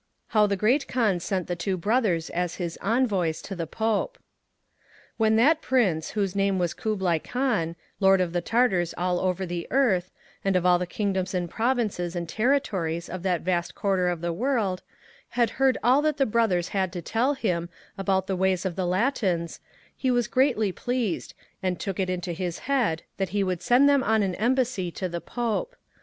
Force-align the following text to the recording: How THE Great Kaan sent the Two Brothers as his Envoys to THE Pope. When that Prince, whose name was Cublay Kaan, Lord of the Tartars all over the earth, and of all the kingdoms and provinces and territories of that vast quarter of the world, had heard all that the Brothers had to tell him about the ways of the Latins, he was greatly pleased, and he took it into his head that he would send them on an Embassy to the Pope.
How 0.29 0.47
THE 0.47 0.55
Great 0.57 0.87
Kaan 0.87 1.21
sent 1.21 1.45
the 1.45 1.55
Two 1.55 1.77
Brothers 1.77 2.31
as 2.31 2.55
his 2.55 2.75
Envoys 2.81 3.39
to 3.43 3.55
THE 3.55 3.67
Pope. 3.67 4.17
When 5.17 5.35
that 5.35 5.61
Prince, 5.61 6.09
whose 6.17 6.35
name 6.35 6.57
was 6.57 6.73
Cublay 6.73 7.19
Kaan, 7.19 7.75
Lord 7.99 8.19
of 8.19 8.33
the 8.33 8.41
Tartars 8.41 8.95
all 8.97 9.19
over 9.19 9.45
the 9.45 9.67
earth, 9.69 10.09
and 10.43 10.55
of 10.55 10.65
all 10.65 10.79
the 10.79 10.87
kingdoms 10.87 11.35
and 11.35 11.47
provinces 11.47 12.15
and 12.15 12.27
territories 12.27 13.09
of 13.11 13.21
that 13.21 13.41
vast 13.41 13.75
quarter 13.75 14.09
of 14.09 14.21
the 14.21 14.33
world, 14.33 14.81
had 15.37 15.51
heard 15.61 15.77
all 15.83 16.01
that 16.01 16.17
the 16.17 16.25
Brothers 16.25 16.69
had 16.69 16.91
to 16.93 17.03
tell 17.03 17.35
him 17.35 17.69
about 17.95 18.25
the 18.25 18.35
ways 18.35 18.65
of 18.65 18.75
the 18.75 18.87
Latins, 18.87 19.59
he 19.95 20.09
was 20.09 20.27
greatly 20.27 20.71
pleased, 20.71 21.35
and 21.61 21.75
he 21.77 21.79
took 21.79 21.99
it 21.99 22.09
into 22.09 22.31
his 22.33 22.57
head 22.65 23.03
that 23.17 23.29
he 23.29 23.43
would 23.43 23.61
send 23.61 23.87
them 23.87 24.01
on 24.03 24.23
an 24.23 24.33
Embassy 24.33 24.89
to 24.89 25.07
the 25.07 25.21
Pope. 25.21 25.75